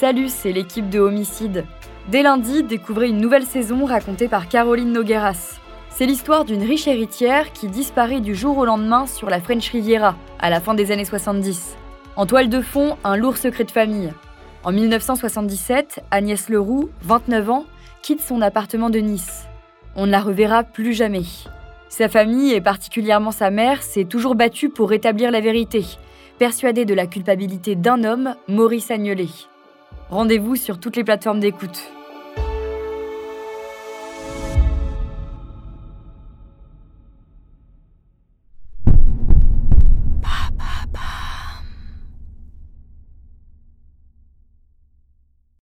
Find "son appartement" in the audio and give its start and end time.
18.20-18.90